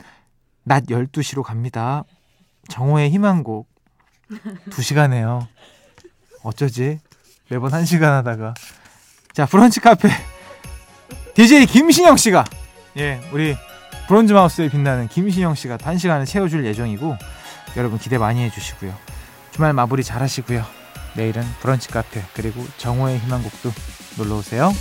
낮 0.62 0.84
12시로 0.86 1.42
갑니다. 1.42 2.04
정호의 2.68 3.10
희망곡 3.10 3.68
두 4.70 4.80
시간 4.82 5.12
해요. 5.12 5.48
어쩌지? 6.44 7.00
매번 7.48 7.72
한 7.72 7.84
시간 7.84 8.12
하다가 8.12 8.54
자 9.32 9.44
브런치 9.46 9.80
카페 9.80 10.08
DJ 11.34 11.66
김신영 11.66 12.16
씨가 12.16 12.44
예 12.98 13.20
우리 13.32 13.56
브론즈 14.10 14.32
마우스에 14.32 14.68
빛나는 14.68 15.06
김신영 15.06 15.54
씨가 15.54 15.78
한 15.84 15.96
시간을 15.96 16.26
채워줄 16.26 16.66
예정이고 16.66 17.16
여러분 17.76 17.96
기대 17.96 18.18
많이 18.18 18.42
해주시고요. 18.42 18.92
주말 19.52 19.72
마무리 19.72 20.02
잘 20.02 20.20
하시고요. 20.20 20.64
내일은 21.14 21.44
브런치 21.60 21.90
카페 21.90 22.20
그리고 22.34 22.66
정호의 22.76 23.20
희망곡도 23.20 23.70
놀러 24.18 24.38
오세요. 24.38 24.72